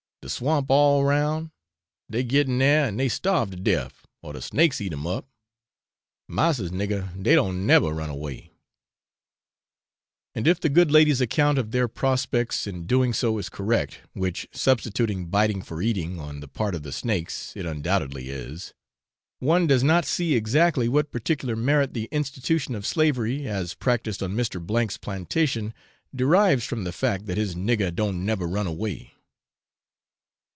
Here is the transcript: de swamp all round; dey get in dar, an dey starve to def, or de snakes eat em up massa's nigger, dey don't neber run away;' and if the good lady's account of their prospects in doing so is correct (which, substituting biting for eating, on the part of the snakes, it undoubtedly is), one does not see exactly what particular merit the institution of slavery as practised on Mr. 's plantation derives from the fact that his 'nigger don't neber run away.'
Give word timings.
de 0.23 0.29
swamp 0.29 0.67
all 0.69 1.03
round; 1.03 1.49
dey 2.07 2.21
get 2.21 2.47
in 2.47 2.59
dar, 2.59 2.85
an 2.85 2.95
dey 2.97 3.07
starve 3.09 3.49
to 3.49 3.57
def, 3.57 4.05
or 4.21 4.33
de 4.33 4.39
snakes 4.41 4.79
eat 4.79 4.93
em 4.93 5.07
up 5.07 5.27
massa's 6.27 6.69
nigger, 6.69 7.11
dey 7.21 7.33
don't 7.33 7.65
neber 7.65 7.91
run 7.91 8.11
away;' 8.11 8.51
and 10.35 10.47
if 10.47 10.59
the 10.59 10.69
good 10.69 10.91
lady's 10.91 11.21
account 11.21 11.57
of 11.57 11.71
their 11.71 11.87
prospects 11.87 12.67
in 12.67 12.85
doing 12.85 13.13
so 13.13 13.39
is 13.39 13.49
correct 13.49 14.01
(which, 14.13 14.47
substituting 14.51 15.25
biting 15.25 15.59
for 15.59 15.81
eating, 15.81 16.19
on 16.19 16.39
the 16.39 16.47
part 16.47 16.75
of 16.75 16.83
the 16.83 16.91
snakes, 16.91 17.51
it 17.57 17.65
undoubtedly 17.65 18.29
is), 18.29 18.75
one 19.39 19.65
does 19.65 19.83
not 19.83 20.05
see 20.05 20.35
exactly 20.35 20.87
what 20.87 21.09
particular 21.11 21.55
merit 21.55 21.95
the 21.95 22.07
institution 22.11 22.75
of 22.75 22.85
slavery 22.85 23.47
as 23.47 23.73
practised 23.73 24.21
on 24.21 24.35
Mr. 24.35 24.61
's 24.91 24.97
plantation 24.97 25.73
derives 26.15 26.63
from 26.63 26.83
the 26.83 26.91
fact 26.93 27.25
that 27.25 27.37
his 27.37 27.55
'nigger 27.55 27.91
don't 27.93 28.23
neber 28.23 28.45
run 28.47 28.67
away.' 28.67 29.15